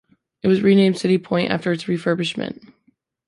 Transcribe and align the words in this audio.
It 0.41 0.47
was 0.47 0.63
renamed 0.63 0.95
CityPoint 0.95 1.51
after 1.51 1.71
its 1.71 1.83
refurbishment. 1.83 2.73